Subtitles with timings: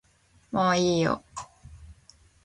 [0.51, 1.23] もういいよ